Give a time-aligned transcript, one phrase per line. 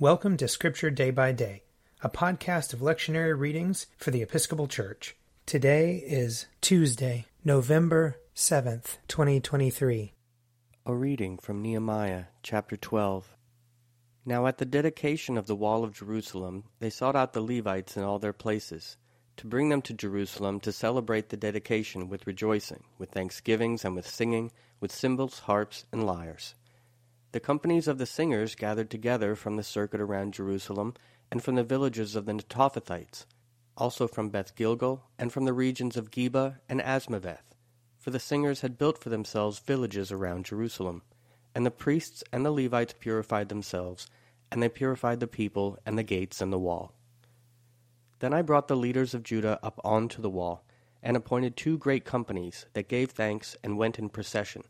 [0.00, 1.64] Welcome to Scripture Day by Day,
[2.02, 5.16] a podcast of lectionary readings for the Episcopal Church.
[5.44, 10.12] Today is Tuesday, November 7th, 2023.
[10.86, 13.34] A reading from Nehemiah chapter 12.
[14.24, 18.04] Now at the dedication of the wall of Jerusalem, they sought out the Levites in
[18.04, 18.98] all their places,
[19.36, 24.06] to bring them to Jerusalem to celebrate the dedication with rejoicing, with thanksgivings, and with
[24.06, 26.54] singing, with cymbals, harps, and lyres.
[27.32, 30.94] The companies of the singers gathered together from the circuit around Jerusalem
[31.30, 33.26] and from the villages of the Netophathites,
[33.76, 37.54] also from Beth Gilgal and from the regions of Geba and Azmaveth,
[37.98, 41.02] for the singers had built for themselves villages around Jerusalem.
[41.54, 44.08] And the priests and the Levites purified themselves,
[44.50, 46.94] and they purified the people and the gates and the wall.
[48.20, 50.64] Then I brought the leaders of Judah up onto the wall,
[51.02, 54.62] and appointed two great companies that gave thanks and went in procession.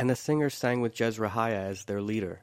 [0.00, 2.40] And the singers sang with Jezrahiah as their leader.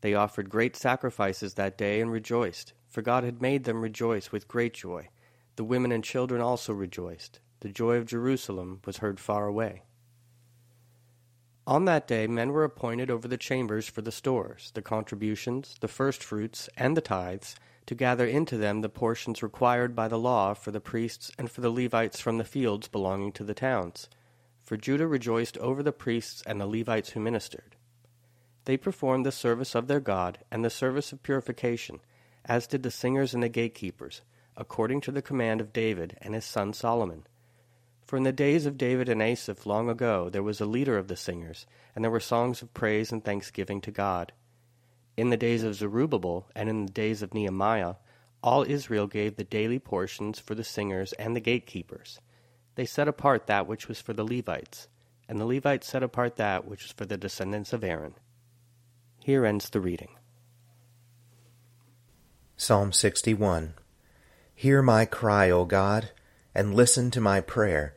[0.00, 4.48] They offered great sacrifices that day and rejoiced, for God had made them rejoice with
[4.48, 5.10] great joy.
[5.56, 7.40] The women and children also rejoiced.
[7.60, 9.82] The joy of Jerusalem was heard far away.
[11.66, 15.88] On that day men were appointed over the chambers for the stores, the contributions, the
[15.88, 20.70] firstfruits, and the tithes, to gather into them the portions required by the law for
[20.70, 24.08] the priests and for the Levites from the fields belonging to the towns
[24.64, 27.76] for Judah rejoiced over the priests and the Levites who ministered.
[28.64, 32.00] They performed the service of their God and the service of purification,
[32.46, 34.22] as did the singers and the gatekeepers,
[34.56, 37.26] according to the command of David and his son Solomon.
[38.06, 41.08] For in the days of David and Asaph long ago there was a leader of
[41.08, 44.32] the singers, and there were songs of praise and thanksgiving to God.
[45.16, 47.96] In the days of Zerubbabel and in the days of Nehemiah,
[48.42, 52.18] all Israel gave the daily portions for the singers and the gatekeepers
[52.74, 54.88] they set apart that which was for the Levites,
[55.28, 58.14] and the Levites set apart that which was for the descendants of Aaron.
[59.20, 60.10] Here ends the reading.
[62.56, 63.74] Psalm 61
[64.54, 66.10] Hear my cry, O God,
[66.54, 67.96] and listen to my prayer.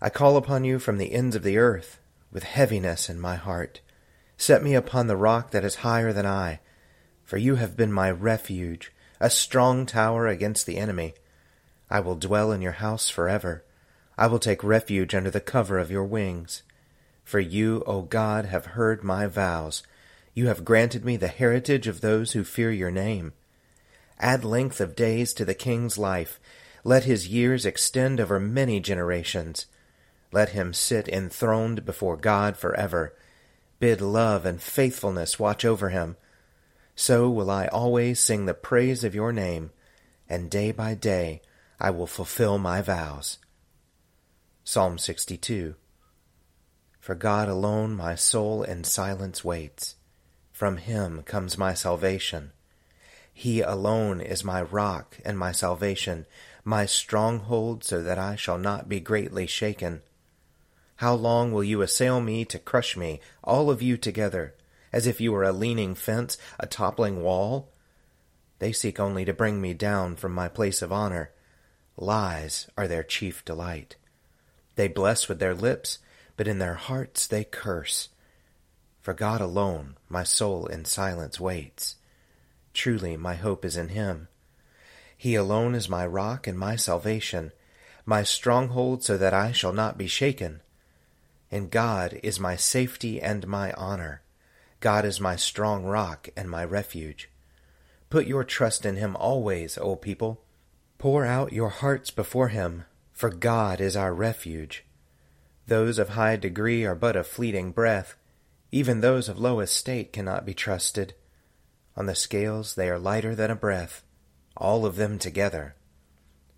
[0.00, 2.00] I call upon you from the ends of the earth,
[2.32, 3.80] with heaviness in my heart.
[4.36, 6.60] Set me upon the rock that is higher than I,
[7.22, 11.14] for you have been my refuge, a strong tower against the enemy.
[11.88, 13.63] I will dwell in your house forever.
[14.16, 16.62] I will take refuge under the cover of your wings.
[17.24, 19.82] For you, O God, have heard my vows.
[20.34, 23.32] You have granted me the heritage of those who fear your name.
[24.20, 26.38] Add length of days to the king's life.
[26.84, 29.66] Let his years extend over many generations.
[30.32, 33.14] Let him sit enthroned before God forever.
[33.80, 36.16] Bid love and faithfulness watch over him.
[36.96, 39.70] So will I always sing the praise of your name,
[40.28, 41.42] and day by day
[41.80, 43.38] I will fulfill my vows.
[44.66, 45.74] Psalm 62
[46.98, 49.96] For God alone my soul in silence waits.
[50.52, 52.50] From him comes my salvation.
[53.30, 56.24] He alone is my rock and my salvation,
[56.64, 60.00] my stronghold, so that I shall not be greatly shaken.
[60.96, 64.54] How long will you assail me to crush me, all of you together,
[64.94, 67.68] as if you were a leaning fence, a toppling wall?
[68.60, 71.32] They seek only to bring me down from my place of honor.
[71.98, 73.96] Lies are their chief delight.
[74.76, 75.98] They bless with their lips,
[76.36, 78.08] but in their hearts they curse.
[79.00, 81.96] For God alone my soul in silence waits.
[82.72, 84.28] Truly my hope is in him.
[85.16, 87.52] He alone is my rock and my salvation,
[88.04, 90.60] my stronghold so that I shall not be shaken.
[91.50, 94.22] In God is my safety and my honor.
[94.80, 97.30] God is my strong rock and my refuge.
[98.10, 100.40] Put your trust in him always, O people.
[100.98, 102.84] Pour out your hearts before him
[103.14, 104.84] for God is our refuge.
[105.66, 108.16] Those of high degree are but a fleeting breath.
[108.70, 111.14] Even those of low estate cannot be trusted.
[111.96, 114.02] On the scales they are lighter than a breath,
[114.56, 115.76] all of them together.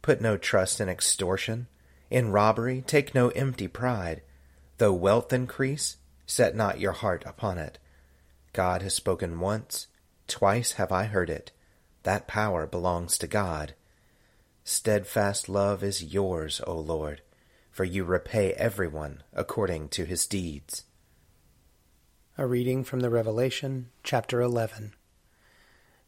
[0.01, 1.69] Put no trust in extortion.
[2.11, 4.23] In robbery take no empty pride.
[4.79, 7.79] Though wealth increase, set not your heart upon it.
[8.53, 9.89] God has spoken once,
[10.27, 11.53] twice have I heard it.
[12.05, 13.75] That power belongs to God.
[14.69, 17.21] Steadfast love is yours, O Lord,
[17.71, 20.83] for you repay everyone according to his deeds.
[22.37, 24.95] A reading from the Revelation, chapter 11.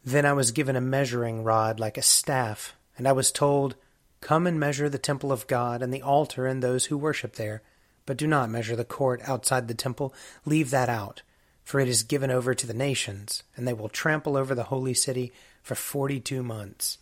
[0.05, 3.77] Then I was given a measuring rod like a staff, and I was told,
[4.21, 7.63] Come and measure the temple of God and the altar and those who worship there,
[8.07, 10.13] but do not measure the court outside the temple.
[10.45, 11.23] Leave that out,
[11.63, 14.95] for it is given over to the nations, and they will trample over the holy
[14.95, 15.33] city
[15.63, 16.99] for forty two months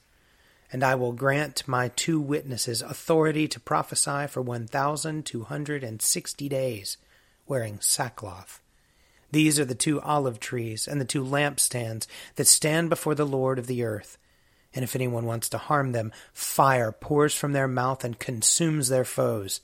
[0.73, 5.85] and I will grant my two witnesses authority to prophesy for one thousand two hundred
[5.85, 6.97] and sixty days,
[7.47, 8.61] wearing sackcloth.
[9.31, 13.59] These are the two olive trees and the two lampstands that stand before the Lord
[13.59, 14.19] of the earth.
[14.75, 19.05] And if anyone wants to harm them, fire pours from their mouth and consumes their
[19.05, 19.61] foes.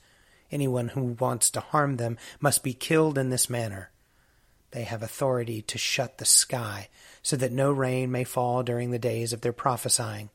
[0.51, 3.89] Anyone who wants to harm them must be killed in this manner.
[4.71, 6.89] They have authority to shut the sky,
[7.21, 10.29] so that no rain may fall during the days of their prophesying.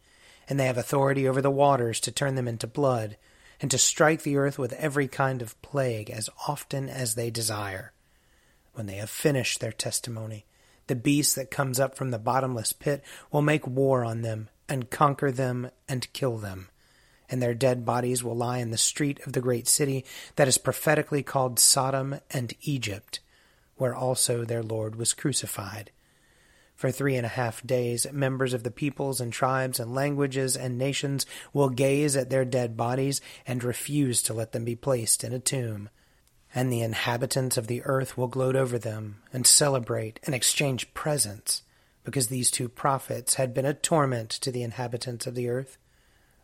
[0.49, 3.17] And they have authority over the waters to turn them into blood,
[3.61, 7.93] and to strike the earth with every kind of plague as often as they desire.
[8.73, 10.47] When they have finished their testimony,
[10.87, 14.91] the beast that comes up from the bottomless pit will make war on them, and
[14.91, 16.69] conquer them, and kill them.
[17.29, 20.05] And their dead bodies will lie in the street of the great city
[20.37, 23.21] that is prophetically called Sodom and Egypt
[23.79, 25.91] where also their Lord was crucified.
[26.79, 30.79] For three and a half days, members of the peoples and tribes and languages and
[30.79, 35.33] nations will gaze at their dead bodies and refuse to let them be placed in
[35.33, 35.89] a tomb.
[36.55, 41.63] And the inhabitants of the earth will gloat over them and celebrate and exchange presents,
[42.05, 45.79] because these two prophets had been a torment to the inhabitants of the earth.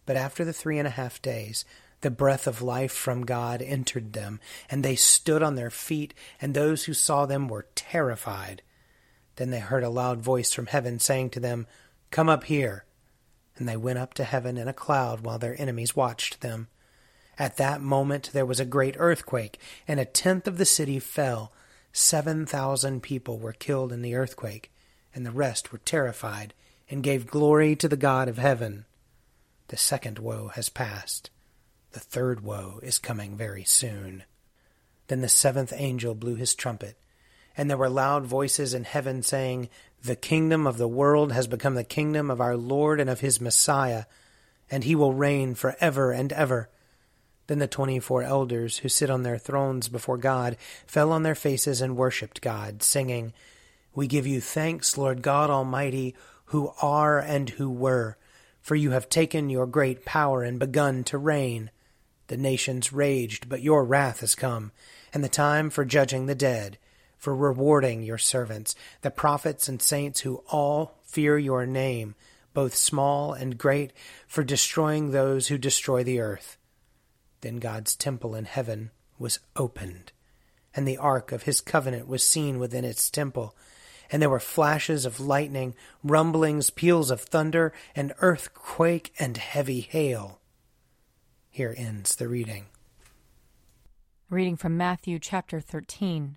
[0.05, 1.65] But after the three and a half days,
[2.01, 6.55] the breath of life from God entered them, and they stood on their feet, and
[6.55, 8.63] those who saw them were terrified.
[9.37, 11.67] Then they heard a loud voice from heaven saying to them,
[12.11, 12.85] Come up here.
[13.57, 16.69] And they went up to heaven in a cloud while their enemies watched them.
[17.39, 19.59] At that moment there was a great earthquake,
[19.89, 21.53] and a tenth of the city fell.
[21.93, 24.73] Seven thousand people were killed in the earthquake,
[25.15, 26.55] and the rest were terrified,
[26.89, 28.85] and gave glory to the God of heaven.
[29.69, 31.31] The second woe has passed.
[31.93, 34.25] The third woe is coming very soon.
[35.07, 36.97] Then the seventh angel blew his trumpet,
[37.57, 39.69] and there were loud voices in heaven saying,
[40.03, 43.41] The kingdom of the world has become the kingdom of our Lord and of his
[43.41, 44.05] Messiah,
[44.71, 46.69] and he will reign for ever and ever.
[47.47, 50.57] Then the twenty four elders who sit on their thrones before God
[50.87, 53.33] fell on their faces and worshipped God, singing,
[53.95, 56.15] We give you thanks, Lord God Almighty,
[56.47, 58.17] who are and who were,
[58.61, 61.71] for you have taken your great power and begun to reign.
[62.29, 64.73] The nations raged, but your wrath has come,
[65.13, 66.79] and the time for judging the dead,
[67.25, 72.15] for rewarding your servants, the prophets and saints who all fear your name,
[72.53, 73.95] both small and great,
[74.27, 76.59] for destroying those who destroy the earth.
[77.41, 80.13] Then God's temple in heaven was opened,
[80.77, 83.57] and the ark of his covenant was seen within its temple.
[84.11, 90.41] And there were flashes of lightning, rumblings, peals of thunder, an earthquake, and heavy hail.
[91.49, 92.67] Here ends the reading.
[94.29, 96.37] Reading from Matthew chapter 13.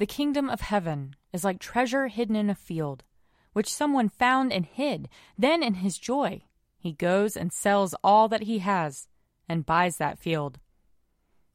[0.00, 3.04] The kingdom of heaven is like treasure hidden in a field,
[3.52, 5.10] which someone found and hid.
[5.36, 6.44] Then, in his joy,
[6.78, 9.08] he goes and sells all that he has
[9.46, 10.58] and buys that field.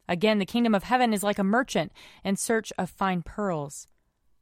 [0.08, 1.92] Again, the kingdom of heaven is like a merchant
[2.24, 3.88] in search of fine pearls.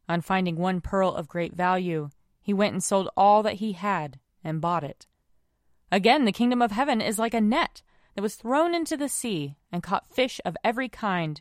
[0.09, 2.09] On finding one pearl of great value,
[2.41, 5.07] he went and sold all that he had and bought it.
[5.93, 7.81] Again, the kingdom of heaven is like a net
[8.15, 11.39] that was thrown into the sea and caught fish of every kind.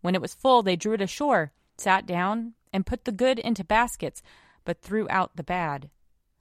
[0.00, 3.64] When it was full, they drew it ashore, sat down, and put the good into
[3.64, 4.20] baskets,
[4.64, 5.90] but threw out the bad.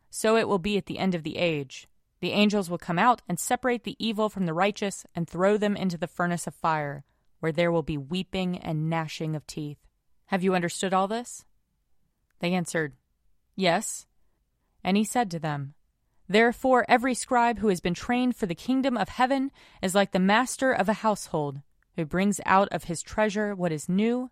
[0.10, 1.88] So it will be at the end of the age.
[2.22, 5.76] The angels will come out and separate the evil from the righteous and throw them
[5.76, 7.04] into the furnace of fire,
[7.40, 9.78] where there will be weeping and gnashing of teeth.
[10.28, 11.46] Have you understood all this?
[12.40, 12.94] They answered,
[13.56, 14.08] Yes.
[14.84, 15.74] And he said to them,
[16.28, 20.20] Therefore, every scribe who has been trained for the kingdom of heaven is like the
[20.20, 21.62] master of a household,
[21.96, 24.32] who brings out of his treasure what is new